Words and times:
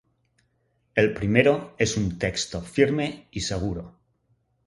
El 0.95 1.13
primero 1.13 1.75
es 1.77 1.95
un 1.95 2.17
texto 2.17 2.59
firme 2.63 3.27
y 3.29 3.41
seguro. 3.41 3.99